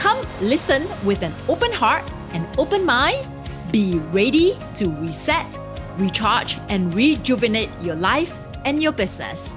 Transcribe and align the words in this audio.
Come 0.00 0.26
listen 0.40 0.88
with 1.04 1.20
an 1.20 1.34
open 1.46 1.70
heart 1.70 2.10
and 2.32 2.48
open 2.58 2.86
mind. 2.86 3.28
Be 3.70 3.98
ready 4.12 4.56
to 4.76 4.88
reset, 4.88 5.58
recharge, 5.98 6.56
and 6.70 6.94
rejuvenate 6.94 7.68
your 7.82 7.96
life 7.96 8.34
and 8.64 8.82
your 8.82 8.92
business. 8.92 9.54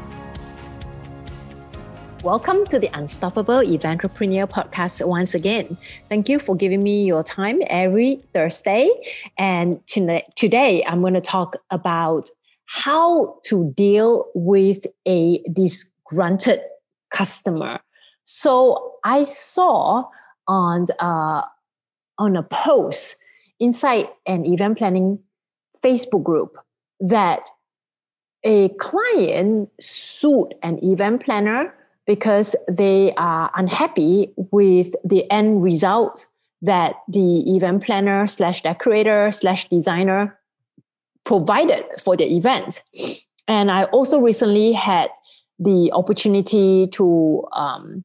Welcome 2.25 2.65
to 2.65 2.77
the 2.77 2.89
Unstoppable 2.93 3.61
Eventrepreneur 3.61 4.49
podcast 4.49 5.07
once 5.07 5.33
again. 5.33 5.77
Thank 6.09 6.27
you 6.27 6.39
for 6.39 6.57
giving 6.57 6.83
me 6.83 7.05
your 7.05 7.23
time 7.23 7.61
every 7.67 8.21
Thursday. 8.33 8.89
And 9.37 9.79
today 9.87 10.83
I'm 10.85 10.99
going 10.99 11.13
to 11.13 11.21
talk 11.21 11.55
about 11.69 12.29
how 12.65 13.39
to 13.45 13.71
deal 13.77 14.25
with 14.35 14.85
a 15.07 15.41
disgruntled 15.53 16.59
customer. 17.11 17.79
So 18.25 18.95
I 19.05 19.23
saw 19.23 20.09
on 20.47 20.85
uh, 20.99 21.41
on 22.17 22.35
a 22.35 22.43
post 22.43 23.17
inside 23.59 24.07
an 24.25 24.45
event 24.45 24.77
planning 24.77 25.19
Facebook 25.83 26.23
group 26.23 26.57
that 26.99 27.49
a 28.43 28.69
client 28.69 29.69
sued 29.79 30.53
an 30.61 30.79
event 30.83 31.23
planner 31.23 31.73
because 32.05 32.55
they 32.67 33.13
are 33.15 33.49
unhappy 33.55 34.33
with 34.51 34.93
the 35.03 35.29
end 35.31 35.63
result 35.63 36.25
that 36.61 36.95
the 37.07 37.55
event 37.55 37.83
planner 37.83 38.27
slash 38.27 38.61
decorator 38.61 39.31
slash 39.31 39.69
designer 39.69 40.37
provided 41.25 41.85
for 42.01 42.17
the 42.17 42.25
event. 42.35 42.81
And 43.47 43.71
I 43.71 43.83
also 43.85 44.19
recently 44.19 44.73
had 44.73 45.09
the 45.59 45.91
opportunity 45.93 46.87
to 46.87 47.45
um, 47.53 48.03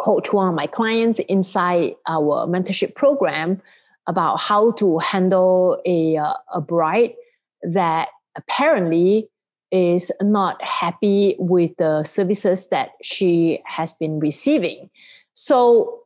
coach 0.00 0.32
one 0.32 0.48
of 0.48 0.54
my 0.54 0.66
clients 0.66 1.18
inside 1.28 1.94
our 2.08 2.46
mentorship 2.46 2.94
program 2.94 3.60
about 4.06 4.40
how 4.40 4.72
to 4.72 4.98
handle 4.98 5.80
a, 5.84 6.16
uh, 6.16 6.34
a 6.54 6.60
bride 6.60 7.14
that 7.62 8.08
apparently 8.36 9.28
is 9.70 10.10
not 10.20 10.62
happy 10.64 11.36
with 11.38 11.76
the 11.76 12.02
services 12.02 12.68
that 12.68 12.90
she 13.02 13.62
has 13.66 13.92
been 13.92 14.18
receiving. 14.18 14.90
So, 15.34 16.00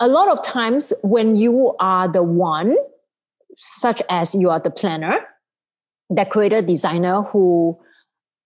a 0.00 0.08
lot 0.08 0.28
of 0.28 0.42
times 0.42 0.92
when 1.02 1.34
you 1.34 1.74
are 1.78 2.08
the 2.08 2.22
one, 2.22 2.76
such 3.56 4.02
as 4.08 4.34
you 4.34 4.48
are 4.50 4.60
the 4.60 4.70
planner, 4.70 5.20
decorator, 6.12 6.62
designer 6.62 7.22
who 7.22 7.78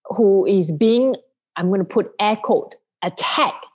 who 0.05 0.45
is 0.45 0.71
being, 0.71 1.15
I'm 1.55 1.69
going 1.69 1.79
to 1.79 1.85
put 1.85 2.11
air 2.19 2.35
quote, 2.35 2.75
attacked 3.01 3.65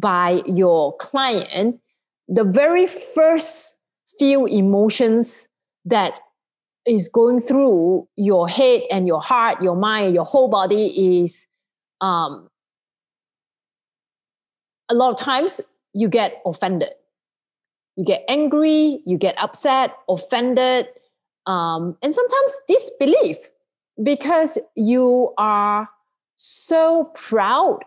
by 0.00 0.42
your 0.46 0.96
client, 0.96 1.80
the 2.28 2.44
very 2.44 2.86
first 2.86 3.78
few 4.18 4.46
emotions 4.46 5.48
that 5.84 6.18
is 6.86 7.08
going 7.08 7.40
through 7.40 8.08
your 8.16 8.48
head 8.48 8.82
and 8.90 9.06
your 9.06 9.20
heart, 9.20 9.62
your 9.62 9.76
mind, 9.76 10.14
your 10.14 10.24
whole 10.24 10.48
body 10.48 11.22
is 11.22 11.46
um, 12.00 12.48
a 14.88 14.94
lot 14.94 15.10
of 15.10 15.18
times 15.18 15.60
you 15.92 16.08
get 16.08 16.40
offended. 16.44 16.90
You 17.96 18.04
get 18.04 18.24
angry, 18.28 19.02
you 19.04 19.18
get 19.18 19.38
upset, 19.38 19.94
offended, 20.08 20.88
um, 21.46 21.96
and 22.02 22.14
sometimes 22.14 22.52
disbelief 22.68 23.36
because 24.02 24.58
you 24.74 25.34
are 25.36 25.88
so 26.36 27.10
proud 27.14 27.80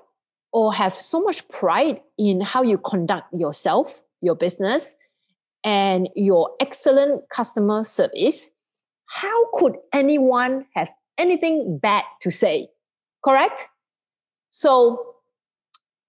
or 0.54 0.74
have 0.74 0.94
so 0.94 1.20
much 1.22 1.48
pride 1.50 2.00
in 2.18 2.40
how 2.40 2.62
you 2.62 2.78
conduct 2.78 3.34
yourself, 3.34 4.02
your 4.22 4.36
business, 4.36 4.94
and 5.64 6.08
your 6.16 6.52
excellent 6.60 7.28
customer 7.30 7.84
service, 7.84 8.52
how 9.08 9.52
could 9.54 9.74
anyone 9.92 10.66
have 10.76 10.92
anything 11.18 11.80
bad 11.80 12.04
to 12.22 12.32
say? 12.32 12.70
Correct? 13.24 13.68
So 14.50 15.16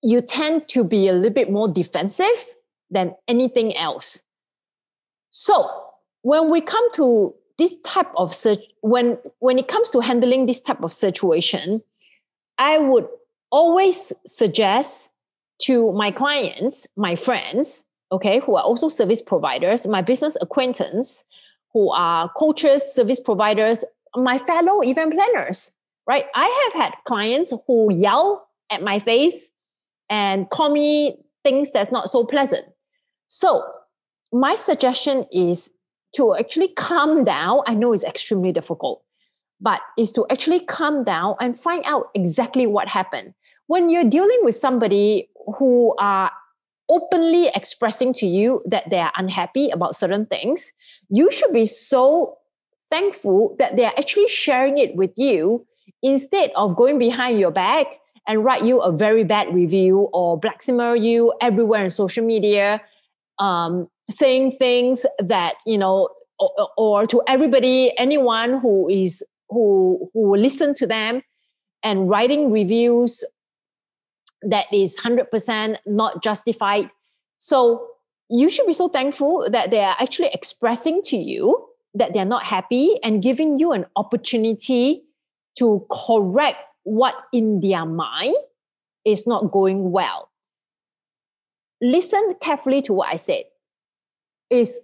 you 0.03 0.21
tend 0.21 0.69
to 0.69 0.84
be 0.84 1.09
a 1.09 1.12
little 1.12 1.31
bit 1.31 1.50
more 1.50 1.69
defensive 1.69 2.54
than 2.91 3.15
anything 3.27 3.75
else. 3.77 4.22
So 5.31 5.69
when 6.22 6.50
we 6.50 6.60
come 6.60 6.91
to 6.93 7.34
this 7.56 7.77
type 7.84 8.10
of 8.16 8.34
search, 8.34 8.60
when 8.83 9.19
when 9.38 9.59
it 9.59 9.69
comes 9.69 9.91
to 9.91 10.00
handling 10.00 10.47
this 10.47 10.60
type 10.60 10.83
of 10.83 10.93
situation, 10.93 11.83
I 12.59 12.78
would 12.78 13.06
always 13.54 14.12
suggest 14.26 15.10
to 15.62 15.92
my 15.92 16.10
clients, 16.10 16.88
my 16.97 17.15
friends, 17.15 17.84
okay, 18.10 18.41
who 18.41 18.56
are 18.56 18.65
also 18.65 18.88
service 18.88 19.22
providers, 19.22 19.87
my 19.87 20.03
business 20.03 20.37
acquaintance, 20.41 21.22
who 21.72 21.92
are 21.92 22.28
coaches, 22.37 22.82
service 22.82 23.20
providers, 23.20 23.84
my 24.16 24.38
fellow 24.38 24.82
event 24.82 25.15
planners, 25.15 25.70
right? 26.09 26.26
I 26.34 26.48
have 26.65 26.82
had 26.82 26.94
clients 27.04 27.53
who 27.69 27.94
yell 27.94 28.48
at 28.70 28.82
my 28.82 28.98
face 28.98 29.50
and 30.10 30.50
call 30.50 30.71
me 30.71 31.19
things 31.44 31.71
that's 31.71 31.92
not 31.92 32.10
so 32.10 32.25
pleasant. 32.25 32.66
So, 33.28 33.62
my 34.32 34.56
suggestion 34.56 35.26
is 35.31 35.71
to 36.16 36.34
actually 36.34 36.69
calm 36.69 37.22
down. 37.22 37.60
I 37.69 37.75
know 37.75 37.92
it's 37.92 38.03
extremely 38.03 38.50
difficult, 38.50 39.04
but 39.60 39.81
is 39.97 40.10
to 40.15 40.26
actually 40.28 40.65
calm 40.66 41.04
down 41.04 41.36
and 41.41 41.56
find 41.56 41.84
out 41.86 42.10
exactly 42.16 42.66
what 42.66 42.88
happened 42.88 43.34
when 43.66 43.88
you're 43.88 44.04
dealing 44.08 44.38
with 44.42 44.54
somebody 44.54 45.28
who 45.58 45.94
are 45.98 46.30
openly 46.88 47.48
expressing 47.54 48.12
to 48.12 48.26
you 48.26 48.62
that 48.66 48.88
they 48.91 48.98
are 48.98 49.12
unhappy 49.16 49.70
about 49.70 49.97
certain 49.97 50.26
things, 50.26 50.70
you 51.08 51.30
should 51.30 51.52
be 51.52 51.66
so 51.66 52.36
thankful 52.91 53.56
that 53.58 53.76
they 53.76 53.84
are 53.84 53.94
actually 53.98 54.28
sharing 54.28 54.78
it 54.78 54.94
with 54.94 55.10
you 55.16 55.66
instead 56.03 56.50
of 56.54 56.76
going 56.76 56.98
behind 56.98 57.38
your 57.38 57.50
back 57.50 57.86
and 58.26 58.44
write 58.44 58.64
you 58.64 58.80
a 58.80 58.92
very 58.92 59.24
bad 59.24 59.53
review 59.54 60.08
or 60.12 60.38
blacksimmer 60.38 61.00
you 61.00 61.32
everywhere 61.41 61.84
in 61.84 61.91
social 61.91 62.24
media, 62.24 62.80
um, 63.38 63.88
saying 64.10 64.53
things 64.53 65.04
that 65.19 65.54
you 65.66 65.78
know, 65.78 66.08
or, 66.38 66.70
or 66.76 67.06
to 67.06 67.22
everybody, 67.26 67.92
anyone 67.98 68.60
who 68.60 68.88
is 68.88 69.22
who 69.48 70.10
who 70.12 70.30
will 70.30 70.41
listen 70.41 70.74
to 70.74 70.86
them, 70.86 71.22
and 71.82 72.08
writing 72.08 72.50
reviews 72.50 73.24
that 74.50 74.66
is 74.72 74.97
100% 74.97 75.77
not 75.87 76.22
justified. 76.22 76.91
So 77.38 77.88
you 78.28 78.50
should 78.50 78.66
be 78.66 78.72
so 78.72 78.88
thankful 78.88 79.49
that 79.50 79.71
they 79.71 79.81
are 79.81 79.97
actually 79.99 80.31
expressing 80.32 81.03
to 81.03 81.16
you 81.16 81.69
that 81.94 82.12
they're 82.12 82.25
not 82.25 82.44
happy 82.44 82.99
and 83.03 83.22
giving 83.22 83.59
you 83.59 83.72
an 83.72 83.87
opportunity 83.97 85.04
to 85.59 85.87
correct 85.91 86.59
what 86.83 87.15
in 87.33 87.60
their 87.60 87.87
mind 87.87 88.34
is 89.04 89.27
not 89.27 89.53
going 89.53 89.93
well. 89.93 90.31
Listen 91.81 92.34
carefully 92.41 92.83
to 92.83 92.93
what 92.93 93.12
I 93.12 93.16
said. 93.16 93.44
Is 94.51 94.80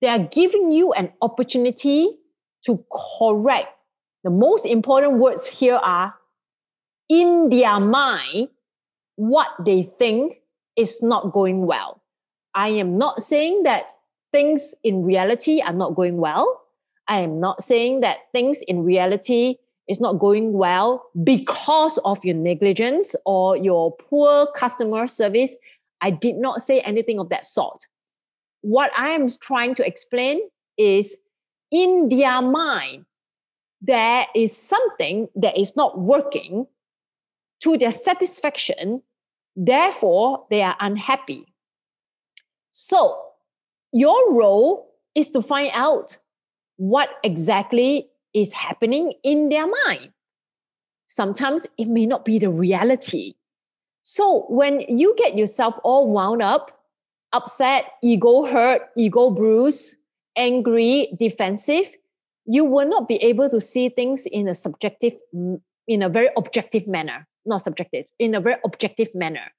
they 0.00 0.08
are 0.08 0.18
giving 0.18 0.72
you 0.72 0.92
an 0.92 1.12
opportunity 1.22 2.16
to 2.66 2.84
correct. 3.18 3.68
The 4.24 4.30
most 4.30 4.66
important 4.66 5.14
words 5.14 5.46
here 5.46 5.76
are 5.76 6.14
in 7.08 7.48
their 7.50 7.78
mind 7.80 8.48
what 9.22 9.50
they 9.64 9.84
think 9.84 10.40
is 10.74 11.00
not 11.00 11.32
going 11.32 11.64
well. 11.64 12.02
I 12.56 12.70
am 12.70 12.98
not 12.98 13.22
saying 13.22 13.62
that 13.62 13.92
things 14.32 14.74
in 14.82 15.04
reality 15.04 15.60
are 15.60 15.72
not 15.72 15.94
going 15.94 16.16
well. 16.16 16.60
I 17.06 17.20
am 17.20 17.38
not 17.38 17.62
saying 17.62 18.00
that 18.00 18.18
things 18.32 18.62
in 18.66 18.82
reality 18.82 19.58
is 19.88 20.00
not 20.00 20.18
going 20.18 20.52
well 20.52 21.04
because 21.22 21.98
of 21.98 22.24
your 22.24 22.34
negligence 22.34 23.14
or 23.24 23.56
your 23.56 23.94
poor 23.96 24.48
customer 24.56 25.06
service. 25.06 25.54
I 26.00 26.10
did 26.10 26.34
not 26.36 26.60
say 26.60 26.80
anything 26.80 27.20
of 27.20 27.28
that 27.28 27.44
sort. 27.44 27.86
What 28.62 28.90
I 28.98 29.10
am 29.10 29.28
trying 29.40 29.76
to 29.76 29.86
explain 29.86 30.40
is 30.76 31.16
in 31.70 32.08
their 32.08 32.42
mind, 32.42 33.06
there 33.80 34.26
is 34.34 34.56
something 34.56 35.28
that 35.36 35.56
is 35.56 35.76
not 35.76 36.00
working 36.00 36.66
to 37.62 37.78
their 37.78 37.92
satisfaction. 37.92 39.02
Therefore, 39.56 40.46
they 40.50 40.62
are 40.62 40.76
unhappy. 40.80 41.46
So, 42.70 43.18
your 43.92 44.32
role 44.32 44.88
is 45.14 45.30
to 45.30 45.42
find 45.42 45.70
out 45.74 46.18
what 46.76 47.10
exactly 47.22 48.08
is 48.34 48.52
happening 48.52 49.12
in 49.22 49.50
their 49.50 49.66
mind. 49.84 50.10
Sometimes 51.06 51.66
it 51.76 51.88
may 51.88 52.06
not 52.06 52.24
be 52.24 52.38
the 52.38 52.50
reality. 52.50 53.34
So 54.02 54.46
when 54.48 54.80
you 54.88 55.14
get 55.16 55.36
yourself 55.36 55.74
all 55.84 56.10
wound 56.10 56.42
up, 56.42 56.72
upset, 57.32 57.92
ego 58.02 58.46
hurt, 58.46 58.82
ego 58.96 59.30
bruised, 59.30 59.96
angry, 60.36 61.12
defensive, 61.18 61.94
you 62.46 62.64
will 62.64 62.88
not 62.88 63.06
be 63.08 63.16
able 63.16 63.48
to 63.50 63.60
see 63.60 63.88
things 63.88 64.26
in 64.26 64.48
a 64.48 64.54
subjective, 64.54 65.14
in 65.86 66.02
a 66.02 66.08
very 66.08 66.30
objective 66.36 66.88
manner, 66.88 67.28
not 67.46 67.62
subjective, 67.62 68.06
in 68.18 68.34
a 68.34 68.40
very 68.40 68.56
objective 68.64 69.14
manner. 69.14 69.52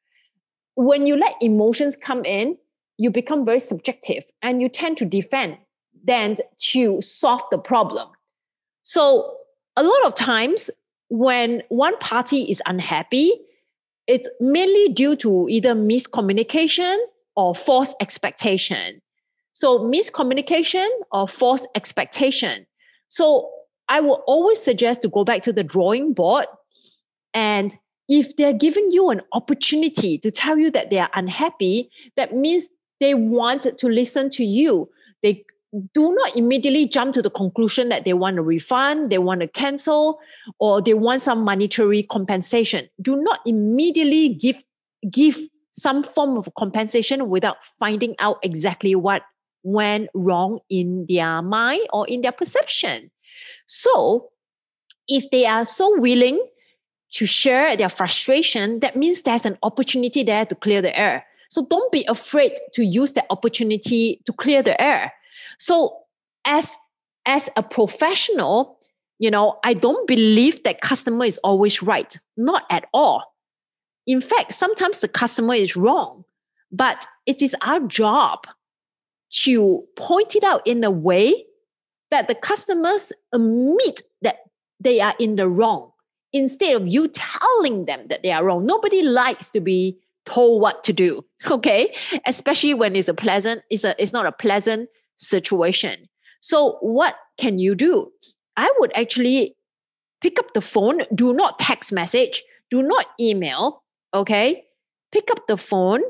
When 0.76 1.06
you 1.06 1.16
let 1.16 1.36
emotions 1.42 1.96
come 1.96 2.26
in, 2.26 2.58
you 2.98 3.10
become 3.10 3.46
very 3.46 3.60
subjective 3.60 4.24
and 4.42 4.62
you 4.62 4.70
tend 4.70 4.98
to 4.98 5.06
defend 5.06 5.58
than 6.04 6.36
to 6.58 7.02
solve 7.02 7.42
the 7.52 7.58
problem. 7.58 8.10
So, 8.84 9.38
a 9.76 9.84
lot 9.84 10.06
of 10.06 10.14
times 10.14 10.70
when 11.10 11.64
one 11.70 11.98
party 11.98 12.44
is 12.44 12.62
unhappy, 12.66 13.32
it's 14.08 14.30
mainly 14.40 14.90
due 14.94 15.16
to 15.18 15.48
either 15.50 15.74
miscommunication 15.74 16.98
or 17.36 17.56
false 17.56 17.96
expectation. 18.02 19.02
So, 19.54 19.80
miscommunication 19.80 20.88
or 21.12 21.28
false 21.28 21.66
expectation. 21.76 22.68
So, 23.10 23.50
I 23.90 24.00
will 24.00 24.24
always 24.28 24.62
suggest 24.62 25.02
to 25.02 25.10
go 25.10 25.24
back 25.24 25.44
to 25.44 25.54
the 25.54 25.64
drawing 25.64 26.14
board. 26.14 26.46
And 27.34 27.76
if 28.10 28.36
they're 28.36 28.54
giving 28.54 28.92
you 28.92 29.10
an 29.10 29.22
opportunity 29.32 30.18
to 30.20 30.30
tell 30.32 30.58
you 30.58 30.70
that 30.72 30.90
they 30.90 31.00
are 31.00 31.10
unhappy, 31.14 31.90
that 32.16 32.36
means 32.36 32.68
they 33.00 33.14
want 33.14 33.62
to 33.78 33.88
listen 33.88 34.30
to 34.32 34.44
you. 34.44 34.90
They 35.22 35.46
do 35.94 36.14
not 36.14 36.36
immediately 36.36 36.88
jump 36.88 37.14
to 37.16 37.22
the 37.22 37.30
conclusion 37.30 37.90
that 37.90 38.06
they 38.06 38.14
want 38.14 38.38
a 38.38 38.42
refund, 38.42 39.12
they 39.12 39.18
want 39.18 39.42
to 39.42 39.48
cancel, 39.48 40.20
or 40.60 40.82
they 40.82 40.94
want 40.94 41.22
some 41.22 41.44
monetary 41.44 42.04
compensation. 42.04 42.88
Do 43.02 43.16
not 43.16 43.40
immediately 43.46 44.30
give 44.30 44.64
give 45.10 45.40
some 45.72 46.04
form 46.04 46.38
of 46.38 46.48
compensation 46.56 47.30
without 47.30 47.58
finding 47.80 48.16
out 48.20 48.38
exactly 48.44 48.94
what 48.94 49.24
went 49.64 50.10
wrong 50.14 50.60
in 50.70 51.06
their 51.10 51.42
mind 51.42 51.88
or 51.92 52.08
in 52.08 52.22
their 52.22 52.32
perception. 52.32 53.10
So, 53.66 54.30
if 55.08 55.30
they 55.32 55.46
are 55.46 55.66
so 55.66 56.00
willing 56.00 56.46
to 57.14 57.26
share 57.28 57.78
their 57.78 57.90
frustration, 57.90 58.80
that 58.80 58.96
means 58.96 59.22
there's 59.22 59.46
an 59.46 59.58
opportunity 59.62 60.24
there 60.24 60.46
to 60.46 60.56
clear 60.56 60.82
the 60.82 60.98
air. 60.98 61.26
So 61.50 61.66
don't 61.70 61.92
be 61.92 62.04
afraid 62.08 62.54
to 62.74 62.84
use 62.84 63.14
that 63.14 63.28
opportunity 63.30 64.22
to 64.26 64.34
clear 64.34 64.64
the 64.64 64.80
air. 64.82 65.14
So 65.60 65.96
as 66.46 66.78
as 67.26 67.50
a 67.56 67.64
professional, 67.64 68.80
you 69.20 69.32
know, 69.32 69.60
I 69.64 69.76
don't 69.76 70.08
believe 70.08 70.64
that 70.64 70.82
customer 70.82 71.26
is 71.26 71.38
always 71.38 71.82
right. 71.82 72.18
Not 72.36 72.64
at 72.70 72.86
all. 72.94 73.24
In 74.08 74.20
fact, 74.20 74.52
sometimes 74.52 75.00
the 75.00 75.08
customer 75.08 75.54
is 75.54 75.78
wrong, 75.78 76.26
but 76.72 77.06
it 77.26 77.42
is 77.42 77.56
our 77.62 77.80
job 77.82 78.46
to 79.44 79.84
point 79.96 80.36
it 80.36 80.44
out 80.44 80.66
in 80.68 80.84
a 80.84 80.92
way 80.92 81.46
that 82.12 82.28
the 82.28 82.36
customers 82.36 83.14
admit 83.32 84.02
that 84.22 84.40
they 84.80 85.00
are 85.00 85.16
in 85.20 85.38
the 85.38 85.48
wrong 85.48 85.93
instead 86.34 86.76
of 86.76 86.88
you 86.88 87.08
telling 87.08 87.86
them 87.86 88.08
that 88.08 88.24
they 88.24 88.32
are 88.32 88.44
wrong. 88.44 88.66
Nobody 88.66 89.04
likes 89.04 89.50
to 89.52 89.62
be 89.62 90.00
told 90.26 90.62
what 90.62 90.84
to 90.86 90.94
do 90.94 91.24
okay? 91.52 91.96
Especially 92.26 92.74
when 92.74 92.96
it's 92.96 93.08
a 93.08 93.14
pleasant 93.14 93.62
it's 93.70 93.84
a 93.84 93.96
it's 94.02 94.14
not 94.14 94.26
a 94.26 94.32
pleasant 94.32 94.90
situation. 95.18 96.10
So 96.40 96.78
what 96.82 97.16
can 97.38 97.60
you 97.60 97.76
do? 97.76 98.12
I 98.58 98.72
would 98.80 98.92
actually 98.96 99.56
pick 100.22 100.40
up 100.40 100.54
the 100.54 100.62
phone. 100.62 101.02
Do 101.14 101.34
not 101.34 101.60
text 101.60 101.92
message. 101.94 102.44
Do 102.70 102.82
not 102.82 103.08
email 103.20 103.84
okay? 104.14 104.66
Pick 105.12 105.30
up 105.32 105.48
the 105.48 105.58
phone. 105.58 106.02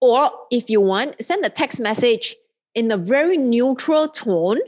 Or 0.00 0.30
if 0.50 0.70
you 0.70 0.80
want 0.80 1.22
send 1.22 1.44
a 1.44 1.50
text 1.50 1.80
message 1.80 2.36
in 2.74 2.90
a 2.90 2.96
very 2.96 3.36
neutral 3.36 4.08
tone 4.08 4.58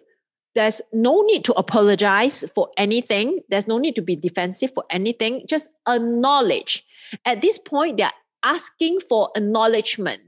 there's 0.54 0.82
no 0.92 1.22
need 1.22 1.44
to 1.44 1.52
apologize 1.54 2.44
for 2.54 2.68
anything 2.76 3.40
there's 3.48 3.68
no 3.68 3.78
need 3.78 3.94
to 3.94 4.02
be 4.02 4.16
defensive 4.16 4.70
for 4.74 4.84
anything 4.90 5.44
just 5.46 5.68
acknowledge 5.88 6.84
at 7.24 7.40
this 7.40 7.58
point, 7.58 7.98
they're 7.98 8.10
asking 8.42 9.00
for 9.00 9.30
acknowledgement. 9.36 10.20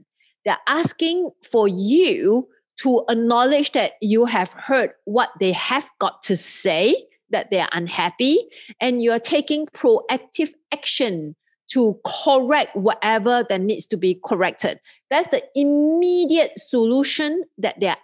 They're 0.45 0.57
asking 0.67 1.31
for 1.49 1.67
you 1.67 2.47
to 2.81 3.05
acknowledge 3.09 3.71
that 3.73 3.93
you 4.01 4.25
have 4.25 4.51
heard 4.53 4.91
what 5.05 5.29
they 5.39 5.51
have 5.53 5.89
got 5.99 6.21
to 6.23 6.35
say, 6.35 6.95
that 7.29 7.49
they're 7.51 7.69
unhappy, 7.71 8.39
and 8.79 9.01
you're 9.01 9.19
taking 9.19 9.67
proactive 9.67 10.51
action 10.71 11.35
to 11.71 11.97
correct 12.05 12.75
whatever 12.75 13.45
that 13.49 13.61
needs 13.61 13.87
to 13.87 13.97
be 13.97 14.19
corrected. 14.25 14.79
That's 15.09 15.29
the 15.29 15.43
immediate 15.55 16.59
solution 16.59 17.43
that 17.57 17.79
they're 17.79 17.97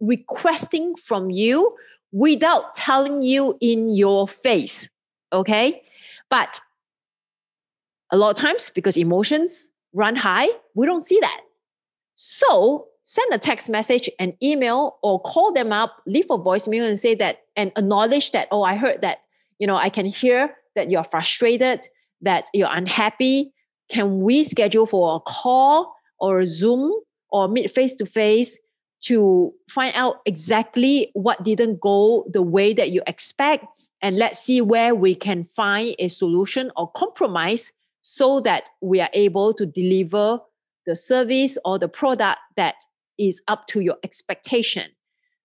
requesting 0.00 0.94
from 0.96 1.30
you 1.30 1.76
without 2.12 2.74
telling 2.74 3.22
you 3.22 3.56
in 3.60 3.88
your 3.90 4.26
face. 4.26 4.90
Okay. 5.32 5.82
But 6.30 6.60
a 8.10 8.16
lot 8.16 8.30
of 8.30 8.36
times, 8.36 8.70
because 8.74 8.96
emotions 8.96 9.70
run 9.92 10.16
high, 10.16 10.48
we 10.74 10.86
don't 10.86 11.04
see 11.04 11.18
that. 11.20 11.40
So 12.14 12.86
send 13.04 13.32
a 13.32 13.38
text 13.38 13.70
message, 13.70 14.10
an 14.18 14.34
email, 14.42 14.98
or 15.02 15.20
call 15.20 15.52
them 15.52 15.72
up, 15.72 16.02
leave 16.06 16.26
a 16.30 16.38
voicemail 16.38 16.86
and 16.86 16.98
say 16.98 17.14
that 17.16 17.40
and 17.56 17.72
acknowledge 17.76 18.32
that, 18.32 18.48
oh, 18.50 18.62
I 18.62 18.76
heard 18.76 19.02
that, 19.02 19.18
you 19.58 19.66
know, 19.66 19.76
I 19.76 19.88
can 19.88 20.06
hear 20.06 20.54
that 20.74 20.90
you're 20.90 21.04
frustrated, 21.04 21.88
that 22.22 22.46
you're 22.52 22.68
unhappy. 22.70 23.52
Can 23.90 24.20
we 24.20 24.44
schedule 24.44 24.86
for 24.86 25.16
a 25.16 25.20
call 25.20 25.94
or 26.20 26.40
a 26.40 26.46
Zoom 26.46 26.92
or 27.30 27.48
meet 27.48 27.70
face 27.70 27.94
to 27.94 28.06
face 28.06 28.58
to 29.00 29.52
find 29.68 29.94
out 29.94 30.16
exactly 30.26 31.10
what 31.14 31.42
didn't 31.44 31.80
go 31.80 32.26
the 32.32 32.42
way 32.42 32.72
that 32.74 32.90
you 32.90 33.02
expect? 33.06 33.64
And 34.00 34.16
let's 34.16 34.38
see 34.38 34.60
where 34.60 34.94
we 34.94 35.14
can 35.14 35.44
find 35.44 35.94
a 35.98 36.08
solution 36.08 36.70
or 36.76 36.90
compromise 36.92 37.72
so 38.02 38.40
that 38.40 38.68
we 38.80 39.00
are 39.00 39.10
able 39.12 39.52
to 39.54 39.66
deliver 39.66 40.40
the 40.86 40.96
service 40.96 41.58
or 41.64 41.78
the 41.78 41.88
product 41.88 42.38
that 42.56 42.76
is 43.18 43.42
up 43.48 43.66
to 43.68 43.80
your 43.80 43.96
expectation. 44.02 44.90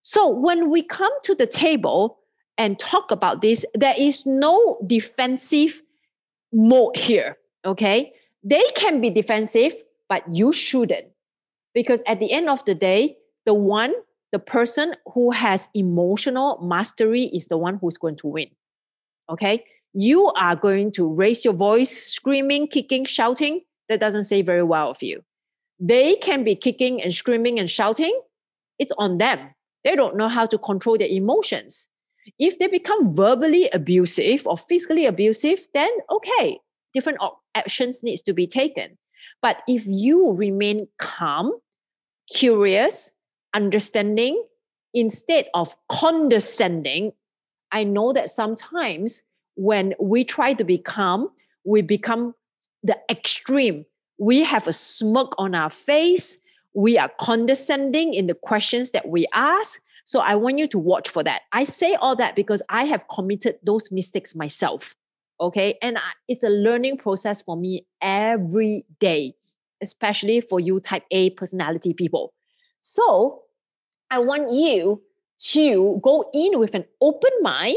So 0.02 0.28
when 0.28 0.70
we 0.70 0.82
come 0.82 1.12
to 1.22 1.34
the 1.34 1.46
table 1.46 2.18
and 2.56 2.78
talk 2.78 3.10
about 3.10 3.42
this, 3.42 3.64
there 3.74 3.94
is 3.98 4.26
no 4.26 4.78
defensive 4.86 5.82
mode 6.52 6.96
here. 6.96 7.36
Okay. 7.64 8.12
They 8.42 8.64
can 8.76 9.00
be 9.00 9.10
defensive, 9.10 9.74
but 10.08 10.22
you 10.32 10.52
shouldn't. 10.52 11.06
Because 11.74 12.02
at 12.06 12.20
the 12.20 12.30
end 12.30 12.48
of 12.48 12.64
the 12.64 12.74
day, 12.74 13.16
the 13.46 13.54
one, 13.54 13.94
the 14.32 14.38
person 14.38 14.94
who 15.12 15.30
has 15.30 15.68
emotional 15.74 16.60
mastery 16.62 17.24
is 17.24 17.46
the 17.46 17.58
one 17.58 17.78
who's 17.80 17.98
going 17.98 18.16
to 18.16 18.26
win. 18.26 18.48
Okay 19.30 19.64
you 19.94 20.26
are 20.32 20.56
going 20.56 20.90
to 20.90 21.14
raise 21.14 21.44
your 21.44 21.54
voice, 21.54 21.90
screaming, 21.90 22.66
kicking, 22.66 23.04
shouting, 23.04 23.60
that 23.88 24.00
doesn't 24.00 24.24
say 24.24 24.42
very 24.42 24.62
well 24.62 24.90
of 24.90 25.02
you. 25.02 25.22
They 25.78 26.16
can 26.16 26.44
be 26.44 26.56
kicking 26.56 27.00
and 27.00 27.14
screaming 27.14 27.58
and 27.58 27.70
shouting. 27.70 28.20
It's 28.78 28.92
on 28.98 29.18
them. 29.18 29.54
They 29.84 29.94
don't 29.94 30.16
know 30.16 30.28
how 30.28 30.46
to 30.46 30.58
control 30.58 30.98
their 30.98 31.08
emotions. 31.08 31.86
If 32.38 32.58
they 32.58 32.66
become 32.66 33.14
verbally 33.14 33.68
abusive 33.72 34.46
or 34.46 34.58
physically 34.58 35.06
abusive, 35.06 35.60
then 35.74 35.90
okay, 36.10 36.58
different 36.92 37.18
actions 37.54 38.02
needs 38.02 38.22
to 38.22 38.32
be 38.32 38.46
taken. 38.46 38.98
But 39.42 39.58
if 39.68 39.86
you 39.86 40.32
remain 40.32 40.88
calm, 40.98 41.52
curious, 42.32 43.10
understanding, 43.54 44.42
instead 44.92 45.46
of 45.54 45.76
condescending, 45.88 47.12
I 47.72 47.84
know 47.84 48.12
that 48.12 48.30
sometimes 48.30 49.22
when 49.56 49.94
we 50.00 50.24
try 50.24 50.52
to 50.54 50.64
become, 50.64 51.30
we 51.64 51.82
become 51.82 52.34
the 52.82 52.98
extreme. 53.10 53.86
We 54.18 54.42
have 54.44 54.68
a 54.68 54.72
smirk 54.72 55.32
on 55.38 55.54
our 55.54 55.70
face. 55.70 56.38
We 56.74 56.98
are 56.98 57.10
condescending 57.20 58.14
in 58.14 58.26
the 58.26 58.34
questions 58.34 58.90
that 58.90 59.08
we 59.08 59.26
ask. 59.32 59.80
So 60.04 60.20
I 60.20 60.34
want 60.34 60.58
you 60.58 60.68
to 60.68 60.78
watch 60.78 61.08
for 61.08 61.22
that. 61.22 61.42
I 61.52 61.64
say 61.64 61.94
all 61.94 62.14
that 62.16 62.36
because 62.36 62.60
I 62.68 62.84
have 62.84 63.08
committed 63.08 63.58
those 63.62 63.90
mistakes 63.90 64.34
myself. 64.34 64.94
Okay. 65.40 65.78
And 65.80 65.96
I, 65.98 66.12
it's 66.28 66.44
a 66.44 66.50
learning 66.50 66.98
process 66.98 67.42
for 67.42 67.56
me 67.56 67.86
every 68.00 68.84
day, 69.00 69.34
especially 69.82 70.40
for 70.40 70.60
you 70.60 70.78
type 70.78 71.04
A 71.10 71.30
personality 71.30 71.94
people. 71.94 72.34
So 72.80 73.43
I 74.10 74.18
want 74.18 74.50
you 74.50 75.02
to 75.50 76.00
go 76.02 76.30
in 76.32 76.58
with 76.58 76.74
an 76.74 76.84
open 77.00 77.30
mind 77.42 77.76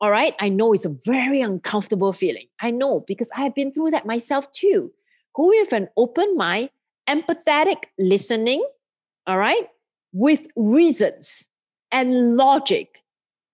all 0.00 0.10
right, 0.10 0.34
I 0.38 0.48
know 0.48 0.72
it's 0.72 0.84
a 0.84 0.96
very 1.04 1.40
uncomfortable 1.40 2.12
feeling. 2.12 2.46
I 2.60 2.70
know 2.70 3.00
because 3.00 3.30
I 3.36 3.42
have 3.42 3.54
been 3.54 3.72
through 3.72 3.90
that 3.90 4.06
myself 4.06 4.50
too. 4.52 4.92
Go 5.34 5.48
with 5.48 5.72
an 5.72 5.88
open 5.96 6.36
mind, 6.36 6.70
empathetic 7.08 7.84
listening, 7.98 8.64
all 9.26 9.38
right, 9.38 9.68
with 10.12 10.46
reasons 10.54 11.46
and 11.90 12.36
logic. 12.36 13.02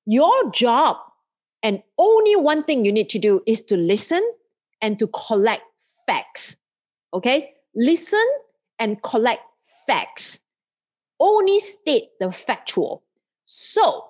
Your 0.06 0.50
job 0.50 0.98
and 1.62 1.82
only 1.96 2.36
one 2.36 2.62
thing 2.64 2.84
you 2.84 2.92
need 2.92 3.08
to 3.10 3.18
do 3.18 3.42
is 3.46 3.62
to 3.62 3.76
listen 3.76 4.22
and 4.82 4.98
to 4.98 5.06
collect 5.06 5.62
facts. 6.06 6.56
Okay? 7.14 7.54
Listen 7.74 8.24
and 8.78 9.02
collect 9.02 9.42
facts. 9.86 10.40
Only 11.24 11.58
state 11.58 12.10
the 12.20 12.30
factual. 12.30 13.02
So, 13.46 14.04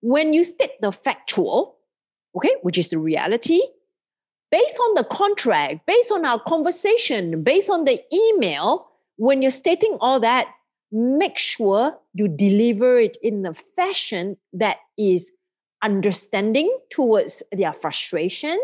when 0.00 0.32
you 0.32 0.42
state 0.42 0.72
the 0.80 0.90
factual, 0.90 1.76
okay, 2.36 2.56
which 2.62 2.78
is 2.78 2.88
the 2.88 2.98
reality, 2.98 3.60
based 4.50 4.76
on 4.88 4.94
the 4.96 5.04
contract, 5.04 5.86
based 5.86 6.10
on 6.10 6.24
our 6.24 6.40
conversation, 6.40 7.44
based 7.44 7.70
on 7.70 7.84
the 7.84 8.00
email, 8.12 8.88
when 9.14 9.40
you're 9.40 9.52
stating 9.52 9.96
all 10.00 10.18
that, 10.18 10.48
make 10.90 11.38
sure 11.38 11.96
you 12.12 12.26
deliver 12.26 12.98
it 12.98 13.16
in 13.22 13.46
a 13.46 13.54
fashion 13.54 14.36
that 14.52 14.78
is 14.98 15.30
understanding 15.84 16.76
towards 16.90 17.40
their 17.52 17.72
frustration 17.72 18.58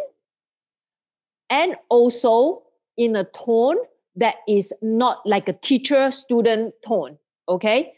and 1.48 1.76
also 1.90 2.64
in 2.96 3.14
a 3.14 3.22
tone 3.22 3.76
that 4.16 4.36
is 4.48 4.72
not 4.82 5.24
like 5.24 5.48
a 5.48 5.52
teacher 5.52 6.10
student 6.10 6.74
tone 6.84 7.18
okay? 7.52 7.92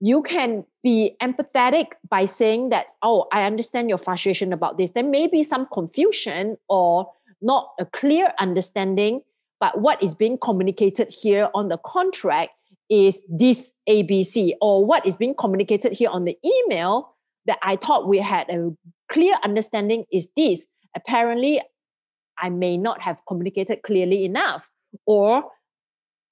You 0.00 0.22
can 0.22 0.64
be 0.82 1.16
empathetic 1.22 1.92
by 2.08 2.24
saying 2.24 2.70
that 2.70 2.86
oh 3.02 3.26
i 3.32 3.44
understand 3.44 3.88
your 3.88 3.98
frustration 3.98 4.52
about 4.52 4.78
this. 4.78 4.92
There 4.92 5.04
may 5.04 5.26
be 5.26 5.42
some 5.42 5.66
confusion 5.72 6.56
or 6.68 7.10
not 7.40 7.70
a 7.78 7.86
clear 7.86 8.32
understanding 8.38 9.22
but 9.60 9.80
what 9.80 10.02
is 10.02 10.14
being 10.14 10.38
communicated 10.38 11.08
here 11.08 11.48
on 11.54 11.68
the 11.68 11.78
contract 11.78 12.50
is 12.90 13.22
this 13.28 13.72
abc 13.88 14.52
or 14.60 14.84
what 14.84 15.06
is 15.06 15.16
being 15.16 15.34
communicated 15.34 15.92
here 15.92 16.10
on 16.10 16.24
the 16.24 16.36
email 16.44 17.14
that 17.46 17.58
i 17.62 17.76
thought 17.76 18.08
we 18.08 18.18
had 18.18 18.48
a 18.50 18.70
clear 19.08 19.34
understanding 19.44 20.04
is 20.12 20.28
this. 20.36 20.64
Apparently 20.96 21.60
i 22.38 22.48
may 22.48 22.76
not 22.76 23.00
have 23.00 23.20
communicated 23.26 23.82
clearly 23.82 24.24
enough 24.24 24.68
or 25.06 25.44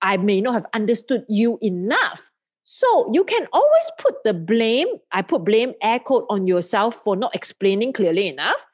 i 0.03 0.17
may 0.17 0.41
not 0.41 0.55
have 0.55 0.67
understood 0.75 1.25
you 1.29 1.59
enough 1.63 2.30
so 2.73 3.11
you 3.13 3.25
can 3.25 3.49
always 3.53 3.91
put 3.99 4.23
the 4.23 4.33
blame, 4.33 4.87
I 5.11 5.23
put 5.23 5.45
blame 5.45 5.73
air 5.83 5.99
quote 5.99 6.25
on 6.31 6.47
yourself 6.47 7.03
for 7.03 7.17
not 7.17 7.35
explaining 7.35 7.93
clearly 7.93 8.29
enough, 8.29 8.65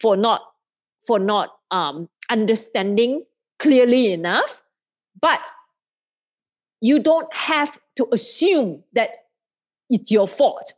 for 0.00 0.16
not 0.16 0.40
for 1.06 1.18
not 1.18 1.50
um, 1.70 2.08
understanding 2.30 3.26
clearly 3.58 4.10
enough. 4.10 4.62
But 5.20 5.50
you 6.80 6.98
don't 6.98 7.28
have 7.36 7.78
to 7.96 8.08
assume 8.10 8.84
that 8.94 9.18
it's 9.90 10.10
your 10.10 10.26
fault. 10.26 10.72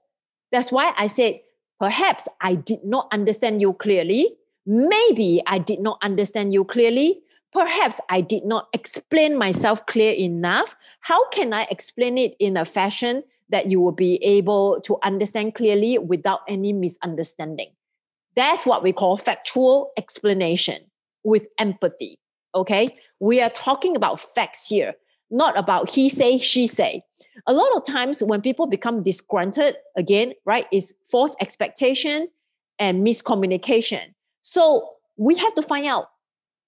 That's 0.50 0.72
why 0.72 0.94
I 0.96 1.06
said, 1.06 1.42
perhaps 1.78 2.26
I 2.40 2.56
did 2.56 2.84
not 2.84 3.06
understand 3.12 3.60
you 3.60 3.74
clearly. 3.74 4.34
Maybe 4.66 5.40
I 5.46 5.58
did 5.58 5.78
not 5.78 5.98
understand 6.02 6.52
you 6.52 6.64
clearly 6.64 7.20
perhaps 7.54 8.00
I 8.10 8.20
did 8.20 8.44
not 8.44 8.68
explain 8.72 9.38
myself 9.38 9.86
clear 9.86 10.12
enough. 10.12 10.76
How 11.00 11.28
can 11.28 11.54
I 11.54 11.66
explain 11.70 12.18
it 12.18 12.34
in 12.38 12.56
a 12.56 12.64
fashion 12.64 13.22
that 13.48 13.70
you 13.70 13.80
will 13.80 13.92
be 13.92 14.16
able 14.24 14.80
to 14.82 14.98
understand 15.02 15.54
clearly 15.54 15.96
without 15.98 16.40
any 16.48 16.72
misunderstanding? 16.72 17.68
That's 18.34 18.66
what 18.66 18.82
we 18.82 18.92
call 18.92 19.16
factual 19.16 19.92
explanation 19.96 20.90
with 21.22 21.46
empathy. 21.58 22.18
Okay. 22.54 22.88
We 23.20 23.40
are 23.40 23.50
talking 23.50 23.96
about 23.96 24.18
facts 24.18 24.68
here, 24.68 24.94
not 25.30 25.56
about 25.56 25.90
he 25.90 26.08
say, 26.08 26.38
she 26.38 26.66
say. 26.66 27.02
A 27.46 27.52
lot 27.52 27.74
of 27.76 27.84
times 27.86 28.22
when 28.22 28.42
people 28.42 28.66
become 28.66 29.02
disgruntled, 29.02 29.74
again, 29.96 30.32
right, 30.44 30.66
is 30.72 30.94
false 31.10 31.34
expectation 31.40 32.28
and 32.78 33.06
miscommunication. 33.06 34.14
So 34.40 34.88
we 35.16 35.36
have 35.36 35.54
to 35.54 35.62
find 35.62 35.86
out 35.86 36.08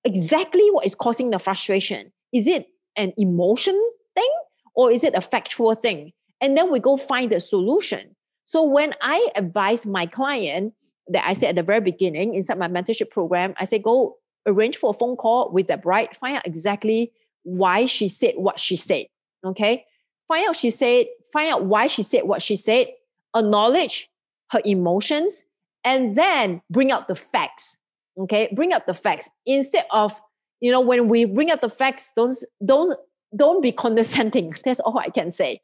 exactly 0.07 0.71
what 0.71 0.87
is 0.87 0.95
causing 0.95 1.31
the 1.31 1.39
frustration. 1.39 2.13
Is 2.33 2.47
it 2.47 2.67
an 2.97 3.13
emotion 3.19 3.75
thing 4.15 4.31
or 4.75 4.91
is 4.91 5.05
it 5.05 5.15
a 5.15 5.21
factual 5.21 5.75
thing? 5.75 6.13
And 6.41 6.57
then 6.57 6.71
we 6.71 6.81
go 6.81 6.97
find 6.97 7.31
the 7.31 7.41
solution. 7.41 8.15
So 8.45 8.63
when 8.63 8.95
I 9.03 9.29
advise 9.35 9.85
my 9.85 10.07
client 10.07 10.73
that 11.09 11.27
I 11.27 11.33
said 11.33 11.51
at 11.51 11.57
the 11.57 11.63
very 11.63 11.81
beginning 11.81 12.35
inside 12.35 12.59
my 12.59 12.69
mentorship 12.69 13.11
program, 13.11 13.55
I 13.59 13.65
say 13.65 13.79
go 13.81 14.17
arrange 14.47 14.77
for 14.77 14.91
a 14.91 14.93
phone 14.93 15.17
call 15.17 15.51
with 15.53 15.67
the 15.67 15.77
bride, 15.77 16.17
find 16.17 16.37
out 16.37 16.47
exactly 16.47 17.13
why 17.43 17.87
she 17.87 18.07
said 18.07 18.35
what 18.37 18.61
she 18.61 18.77
said. 18.77 19.07
Okay. 19.45 19.85
Find 20.29 20.49
out 20.49 20.57
she 20.57 20.71
said, 20.71 21.07
find 21.33 21.53
out 21.53 21.65
why 21.65 21.89
she 21.89 22.03
said 22.03 22.25
what 22.25 22.43
she 22.43 22.55
said, 22.55 22.89
acknowledge 23.35 24.09
her 24.51 24.61
emotions, 24.65 25.45
and 25.85 26.17
then 26.17 26.63
bring 26.71 26.93
out 26.93 27.09
the 27.09 27.15
facts 27.15 27.79
okay? 28.19 28.49
Bring 28.55 28.73
up 28.73 28.87
the 28.87 28.95
facts. 28.95 29.31
Instead 29.45 29.85
of 29.91 30.21
you 30.61 30.73
know 30.73 30.81
when 30.81 31.09
we 31.09 31.25
bring 31.25 31.51
up 31.51 31.61
the 31.61 31.69
facts 31.69 32.13
don't 32.17 32.37
don't 32.65 32.99
don't 33.35 33.63
be 33.63 33.73
condescending. 33.73 34.55
That's 34.65 34.81
all 34.81 34.99
i 34.99 35.09
can 35.09 35.31
say. 35.31 35.61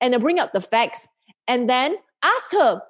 And 0.00 0.12
then 0.12 0.20
bring 0.20 0.38
up 0.38 0.52
the 0.52 0.60
facts 0.60 1.08
and 1.48 1.68
then 1.68 1.96
ask 2.22 2.52
her 2.52 2.82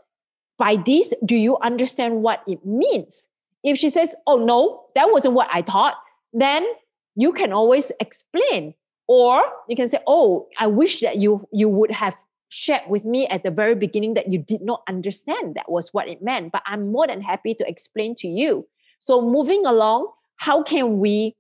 by 0.58 0.76
this 0.76 1.12
do 1.24 1.36
you 1.36 1.58
understand 1.58 2.22
what 2.22 2.42
it 2.46 2.64
means? 2.64 3.28
If 3.62 3.78
she 3.78 3.90
says 3.90 4.14
oh 4.26 4.38
no 4.38 4.84
that 4.94 5.10
wasn't 5.10 5.34
what 5.34 5.48
i 5.50 5.62
thought 5.62 5.96
then 6.32 6.66
you 7.14 7.32
can 7.32 7.52
always 7.52 7.92
explain. 8.00 8.74
Or 9.08 9.40
you 9.68 9.76
can 9.76 9.88
say 9.88 10.00
oh 10.06 10.48
i 10.58 10.66
wish 10.66 11.00
that 11.00 11.16
you 11.16 11.46
you 11.52 11.68
would 11.68 11.92
have 11.92 12.16
shared 12.48 12.82
with 12.88 13.04
me 13.04 13.26
at 13.26 13.42
the 13.42 13.50
very 13.50 13.74
beginning 13.74 14.14
that 14.14 14.30
you 14.30 14.38
did 14.38 14.62
not 14.62 14.82
understand 14.88 15.54
that 15.56 15.70
was 15.70 15.92
what 15.92 16.08
it 16.08 16.22
meant 16.22 16.52
but 16.52 16.62
i'm 16.64 16.92
more 16.92 17.06
than 17.06 17.20
happy 17.20 17.54
to 17.54 17.68
explain 17.68 18.14
to 18.14 18.28
you 18.28 18.66
so 18.98 19.20
moving 19.20 19.64
along, 19.66 20.10
how 20.36 20.62
can 20.62 20.98
we 20.98 21.34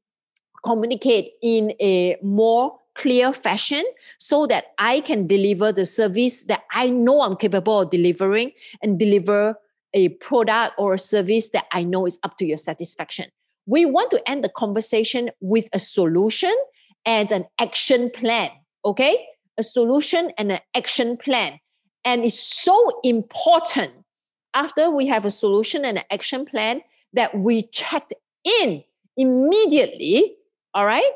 communicate 0.64 1.32
in 1.42 1.72
a 1.80 2.16
more 2.22 2.78
clear 2.94 3.32
fashion 3.32 3.84
so 4.18 4.46
that 4.46 4.66
I 4.78 5.00
can 5.00 5.26
deliver 5.26 5.70
the 5.70 5.84
service 5.84 6.44
that 6.44 6.62
I 6.72 6.88
know 6.88 7.20
I'm 7.22 7.36
capable 7.36 7.82
of 7.82 7.90
delivering 7.90 8.52
and 8.82 8.98
deliver 8.98 9.56
a 9.94 10.08
product 10.08 10.74
or 10.78 10.94
a 10.94 10.98
service 10.98 11.50
that 11.50 11.66
I 11.72 11.84
know 11.84 12.06
is 12.06 12.18
up 12.22 12.36
to 12.38 12.44
your 12.44 12.58
satisfaction. 12.58 13.26
We 13.66 13.84
want 13.84 14.10
to 14.12 14.28
end 14.28 14.44
the 14.44 14.48
conversation 14.48 15.30
with 15.40 15.68
a 15.72 15.78
solution 15.78 16.54
and 17.04 17.30
an 17.32 17.46
action 17.58 18.10
plan. 18.10 18.50
Okay? 18.84 19.26
A 19.58 19.62
solution 19.62 20.32
and 20.38 20.52
an 20.52 20.60
action 20.74 21.16
plan. 21.16 21.60
And 22.04 22.24
it's 22.24 22.40
so 22.40 23.00
important 23.02 23.92
after 24.54 24.90
we 24.90 25.06
have 25.06 25.24
a 25.24 25.30
solution 25.30 25.84
and 25.84 25.98
an 25.98 26.04
action 26.10 26.44
plan 26.44 26.82
that 27.16 27.36
we 27.36 27.62
checked 27.62 28.14
in 28.44 28.84
immediately. 29.16 30.36
All 30.74 30.86
right. 30.86 31.10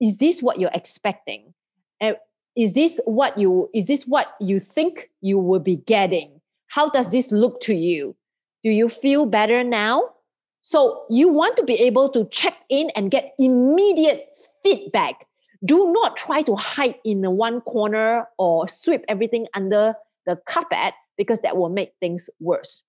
Is 0.00 0.18
this 0.18 0.40
what 0.40 0.60
you're 0.60 0.70
expecting? 0.72 1.54
And 2.00 2.16
is 2.56 2.74
this 2.74 3.00
what 3.04 3.36
you 3.36 3.68
is 3.74 3.86
this 3.86 4.06
what 4.06 4.34
you 4.40 4.60
think 4.60 5.10
you 5.20 5.38
will 5.38 5.60
be 5.60 5.76
getting? 5.76 6.40
How 6.68 6.88
does 6.90 7.10
this 7.10 7.32
look 7.32 7.60
to 7.62 7.74
you? 7.74 8.14
Do 8.62 8.70
you 8.70 8.88
feel 8.88 9.26
better 9.26 9.64
now? 9.64 10.10
So 10.60 11.04
you 11.08 11.28
want 11.28 11.56
to 11.56 11.64
be 11.64 11.74
able 11.74 12.08
to 12.10 12.28
check 12.30 12.54
in 12.68 12.90
and 12.94 13.10
get 13.10 13.34
immediate 13.38 14.28
feedback. 14.62 15.26
Do 15.64 15.92
not 15.92 16.16
try 16.16 16.42
to 16.42 16.54
hide 16.54 16.96
in 17.04 17.22
the 17.22 17.30
one 17.30 17.60
corner 17.62 18.28
or 18.38 18.68
sweep 18.68 19.04
everything 19.08 19.46
under 19.54 19.94
the 20.26 20.36
carpet 20.46 20.94
because 21.16 21.40
that 21.40 21.56
will 21.56 21.68
make 21.68 21.92
things 22.00 22.28
worse. 22.38 22.82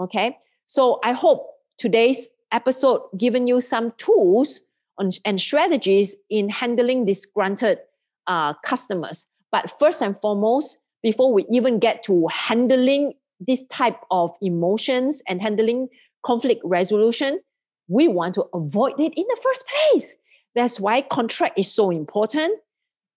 Okay. 0.00 0.38
So 0.66 1.00
I 1.04 1.12
hope 1.12 1.57
today's 1.78 2.28
episode 2.52 3.02
given 3.16 3.46
you 3.46 3.60
some 3.60 3.92
tools 3.98 4.60
on, 4.98 5.10
and 5.24 5.40
strategies 5.40 6.14
in 6.28 6.48
handling 6.48 7.06
disgruntled 7.06 7.78
uh, 8.26 8.54
customers. 8.64 9.26
But 9.50 9.72
first 9.78 10.02
and 10.02 10.16
foremost, 10.20 10.78
before 11.02 11.32
we 11.32 11.46
even 11.50 11.78
get 11.78 12.02
to 12.04 12.26
handling 12.28 13.14
this 13.40 13.64
type 13.66 14.00
of 14.10 14.36
emotions 14.42 15.22
and 15.28 15.40
handling 15.40 15.88
conflict 16.24 16.60
resolution, 16.64 17.40
we 17.86 18.08
want 18.08 18.34
to 18.34 18.46
avoid 18.52 18.98
it 18.98 19.12
in 19.16 19.24
the 19.28 19.38
first 19.42 19.64
place. 19.66 20.14
That's 20.54 20.80
why 20.80 21.02
contract 21.02 21.58
is 21.58 21.72
so 21.72 21.90
important. 21.90 22.58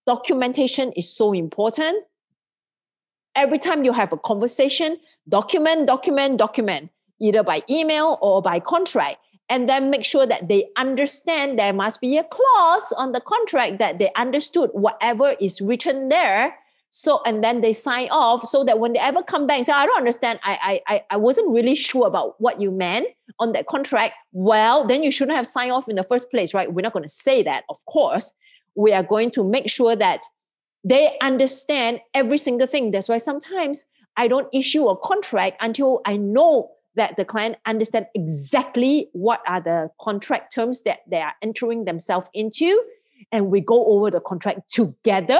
Documentation 0.06 0.92
is 0.94 1.12
so 1.12 1.34
important. 1.34 2.04
Every 3.36 3.58
time 3.58 3.84
you 3.84 3.94
have 3.94 4.14
a 4.14 4.18
conversation, 4.18 4.98
document, 5.28 5.88
document, 5.88 6.38
document 6.38 6.92
either 7.22 7.44
by 7.44 7.62
email 7.70 8.18
or 8.22 8.42
by 8.42 8.60
contract 8.60 9.18
and 9.50 9.68
then 9.68 9.90
make 9.90 10.06
sure 10.06 10.26
that 10.26 10.48
they 10.48 10.70
understand 10.78 11.60
there 11.60 11.74
must 11.74 12.00
be 12.00 12.18
a 12.18 12.24
clause 12.24 12.94
on 12.98 13.12
the 13.12 13.20
contract 13.22 13.80
that 13.80 14.00
they 14.00 14.10
understood 14.16 14.70
whatever 14.74 15.36
is 15.42 15.60
written 15.62 16.10
there. 16.10 16.56
So 16.90 17.22
and 17.26 17.44
then 17.44 17.62
they 17.62 17.74
sign 17.74 18.10
off 18.12 18.46
so 18.46 18.64
that 18.64 18.80
when 18.80 18.94
they 18.94 19.00
ever 19.00 19.24
come 19.24 19.48
back 19.48 19.58
and 19.58 19.66
say 19.66 19.72
i 19.72 19.86
don't 19.86 19.98
understand. 19.98 20.40
I, 20.44 20.82
I 20.88 21.04
i 21.12 21.18
wasn't 21.18 21.50
really 21.50 21.76
sure 21.76 22.06
about 22.08 22.36
what 22.40 22.60
you 22.60 22.70
meant 22.70 23.08
on 23.40 23.54
that 23.54 23.68
contract 23.68 24.16
well 24.34 24.86
then 24.86 25.02
you 25.02 25.12
shouldn't 25.12 25.38
have 25.38 25.48
signed 25.48 25.72
off 25.72 25.88
in 25.88 25.96
the 25.96 26.04
first 26.04 26.30
place 26.30 26.54
right? 26.54 26.72
We're 26.74 26.82
not 26.82 26.92
going 26.92 27.04
to 27.04 27.10
say 27.10 27.44
that 27.44 27.64
of 27.70 27.78
course. 27.86 28.34
We 28.76 28.94
are 28.94 29.04
going 29.04 29.32
to 29.32 29.44
make 29.44 29.70
sure 29.70 29.96
that 29.96 30.22
They 30.84 31.18
understand 31.22 32.00
every 32.14 32.38
single 32.38 32.68
thing. 32.68 32.92
That's 32.92 33.08
why 33.08 33.18
sometimes 33.20 33.86
I 34.18 34.28
don't 34.28 34.50
issue 34.52 34.88
a 34.88 34.98
contract 34.98 35.58
until 35.62 36.02
I 36.06 36.18
know 36.18 36.72
that 36.96 37.16
the 37.18 37.26
client 37.26 37.56
understand 37.66 38.06
exactly 38.16 39.10
what 39.14 39.42
are 39.48 39.62
the 39.62 39.90
contract 40.00 40.54
terms 40.54 40.84
that 40.84 41.00
they 41.10 41.22
are 41.22 41.34
entering 41.42 41.86
themselves 41.86 42.28
into 42.34 42.82
and 43.32 43.48
we 43.48 43.62
go 43.62 43.86
over 43.86 44.12
the 44.12 44.20
contract 44.20 44.70
together 44.70 45.40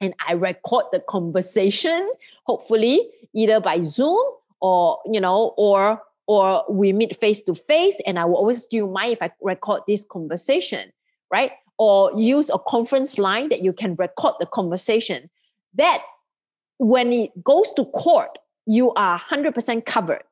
and 0.00 0.14
i 0.28 0.32
record 0.32 0.84
the 0.92 1.00
conversation 1.00 2.10
hopefully 2.44 3.08
either 3.34 3.60
by 3.60 3.80
zoom 3.80 4.22
or 4.60 4.98
you 5.10 5.20
know 5.20 5.54
or 5.56 6.00
or 6.26 6.64
we 6.70 6.92
meet 6.92 7.16
face 7.16 7.42
to 7.42 7.54
face 7.54 8.00
and 8.06 8.18
i 8.18 8.24
will 8.24 8.36
always 8.36 8.66
do 8.66 8.86
mind 8.86 9.12
if 9.14 9.22
i 9.22 9.30
record 9.40 9.82
this 9.88 10.04
conversation 10.04 10.92
right? 11.32 11.52
Or 11.78 12.12
use 12.14 12.50
a 12.50 12.58
conference 12.58 13.18
line 13.18 13.48
that 13.48 13.64
you 13.64 13.72
can 13.72 13.96
record 13.96 14.34
the 14.38 14.46
conversation. 14.46 15.30
That 15.74 16.02
when 16.76 17.12
it 17.12 17.42
goes 17.42 17.72
to 17.72 17.86
court 17.86 18.38
you 18.64 18.92
are 18.92 19.18
100% 19.18 19.84
covered 19.84 20.22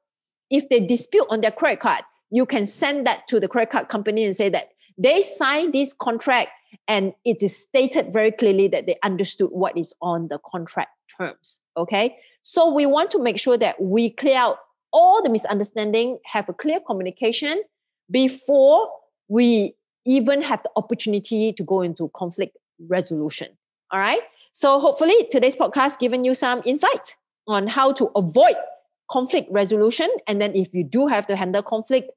if 0.51 0.69
they 0.69 0.81
dispute 0.81 1.27
on 1.31 1.41
their 1.41 1.51
credit 1.51 1.81
card, 1.81 2.03
you 2.31 2.47
can 2.47 2.67
send 2.67 3.07
that 3.07 3.27
to 3.29 3.41
the 3.41 3.49
credit 3.49 3.71
card 3.71 3.89
company 3.89 4.25
and 4.25 4.37
say 4.37 4.49
that 4.49 4.71
they 4.99 5.23
signed 5.23 5.73
this 5.73 5.93
contract 5.93 6.51
and 6.87 7.13
it 7.25 7.43
is 7.43 7.57
stated 7.57 8.13
very 8.13 8.31
clearly 8.31 8.69
that 8.69 8.87
they 8.87 8.97
understood 9.03 9.51
what 9.51 9.77
is 9.77 9.95
on 10.01 10.29
the 10.29 10.39
contract 10.51 10.91
terms. 11.17 11.61
Okay. 11.77 12.17
So 12.43 12.73
we 12.73 12.87
want 12.87 13.11
to 13.13 13.19
make 13.19 13.39
sure 13.39 13.59
that 13.59 13.81
we 13.81 14.11
clear 14.11 14.37
out 14.37 14.59
all 14.93 15.23
the 15.23 15.29
misunderstanding, 15.29 16.19
have 16.25 16.49
a 16.49 16.53
clear 16.53 16.81
communication 16.81 17.63
before 18.11 18.89
we 19.29 19.75
even 20.05 20.43
have 20.43 20.63
the 20.63 20.71
opportunity 20.77 21.53
to 21.53 21.63
go 21.63 21.83
into 21.83 22.11
conflict 22.15 22.57
resolution. 22.89 23.49
All 23.93 24.01
right. 24.01 24.23
So 24.53 24.81
hopefully 24.81 25.27
today's 25.31 25.55
podcast 25.55 25.99
given 25.99 26.25
you 26.25 26.35
some 26.35 26.63
insight 26.65 27.17
on 27.47 27.67
how 27.67 27.93
to 27.93 28.11
avoid 28.17 28.57
conflict 29.11 29.51
resolution. 29.51 30.09
And 30.27 30.41
then 30.41 30.55
if 30.55 30.73
you 30.73 30.85
do 30.85 31.07
have 31.07 31.27
to 31.27 31.37
handle 31.37 31.63
conflict, 31.63 32.11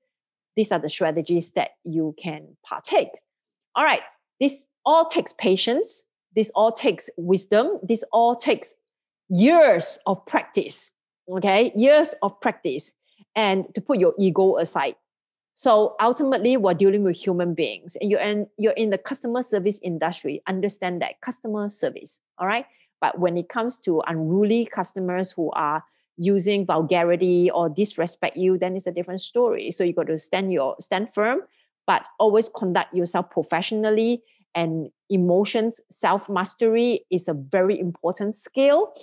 these 0.56 0.72
are 0.72 0.80
the 0.80 0.90
strategies 0.90 1.52
that 1.52 1.72
you 1.84 2.16
can 2.18 2.56
partake. 2.64 3.10
All 3.76 3.84
right, 3.84 4.02
this 4.40 4.68
all 4.86 5.06
takes 5.06 5.34
patience. 5.34 6.04
This 6.36 6.52
all 6.56 6.72
takes 6.72 7.10
wisdom. 7.18 7.80
This 7.82 8.04
all 8.12 8.36
takes 8.36 8.76
years 9.30 10.00
of 10.06 10.24
practice. 10.26 10.92
Okay, 11.30 11.72
years 11.76 12.14
of 12.22 12.40
practice 12.42 12.94
and 13.36 13.74
to 13.76 13.82
put 13.82 13.98
your 13.98 14.14
ego 14.20 14.58
aside. 14.58 14.96
So 15.54 15.96
ultimately, 16.02 16.58
we're 16.58 16.74
dealing 16.74 17.04
with 17.04 17.16
human 17.16 17.54
beings, 17.54 17.96
and 18.02 18.10
you're 18.10 18.20
in, 18.20 18.48
you're 18.58 18.74
in 18.74 18.90
the 18.90 18.98
customer 18.98 19.42
service 19.42 19.80
industry. 19.84 20.42
Understand 20.48 21.02
that 21.02 21.22
customer 21.22 21.70
service, 21.70 22.20
all 22.40 22.48
right. 22.48 22.66
But 23.00 23.20
when 23.20 23.38
it 23.38 23.50
comes 23.50 23.78
to 23.80 24.02
unruly 24.08 24.66
customers 24.66 25.32
who 25.32 25.52
are 25.52 25.84
using 26.18 26.66
vulgarity 26.66 27.50
or 27.52 27.70
disrespect 27.70 28.38
you, 28.38 28.58
then 28.58 28.76
it's 28.76 28.88
a 28.88 28.92
different 28.92 29.22
story. 29.22 29.72
So 29.72 29.84
you 29.84 29.94
got 29.94 30.08
to 30.08 30.18
stand 30.18 30.54
your 30.54 30.76
stand 30.80 31.14
firm, 31.14 31.42
but 31.88 32.08
always 32.20 32.50
conduct 32.50 32.94
yourself 32.94 33.30
professionally. 33.30 34.22
And 34.56 34.90
emotions, 35.10 35.80
self 35.90 36.30
mastery 36.30 37.02
is 37.10 37.28
a 37.28 37.34
very 37.34 37.80
important 37.80 38.36
skill, 38.36 38.94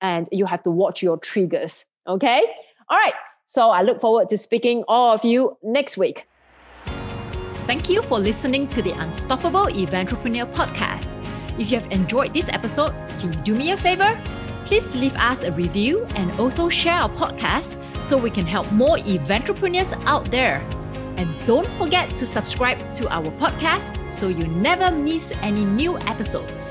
and 0.00 0.28
you 0.32 0.46
have 0.46 0.62
to 0.64 0.70
watch 0.70 1.02
your 1.02 1.16
triggers. 1.16 1.84
Okay, 2.08 2.42
all 2.88 2.98
right. 2.98 3.14
So 3.44 3.70
I 3.70 3.82
look 3.82 4.00
forward 4.00 4.28
to 4.30 4.38
speaking 4.38 4.82
all 4.88 5.14
of 5.14 5.24
you 5.24 5.56
next 5.62 5.96
week. 5.96 6.26
Thank 7.66 7.88
you 7.88 8.02
for 8.02 8.18
listening 8.18 8.68
to 8.68 8.82
the 8.82 8.92
Unstoppable 8.92 9.66
Eventrepreneur 9.66 10.52
podcast. 10.52 11.18
If 11.58 11.70
you 11.70 11.78
have 11.78 11.90
enjoyed 11.90 12.32
this 12.32 12.48
episode, 12.48 12.94
can 13.18 13.32
you 13.32 13.40
do 13.40 13.54
me 13.54 13.70
a 13.72 13.76
favor? 13.76 14.20
Please 14.66 14.94
leave 14.94 15.14
us 15.16 15.44
a 15.44 15.52
review 15.52 16.04
and 16.16 16.30
also 16.40 16.68
share 16.68 16.94
our 16.94 17.08
podcast 17.08 17.78
so 18.02 18.18
we 18.18 18.30
can 18.30 18.44
help 18.44 18.70
more 18.72 18.98
entrepreneurs 19.30 19.92
out 20.04 20.30
there. 20.30 20.58
And 21.16 21.34
don't 21.46 21.68
forget 21.78 22.14
to 22.16 22.26
subscribe 22.26 22.94
to 22.96 23.08
our 23.08 23.30
podcast 23.38 24.10
so 24.10 24.28
you 24.28 24.46
never 24.48 24.90
miss 24.90 25.32
any 25.40 25.64
new 25.64 25.96
episodes. 26.00 26.70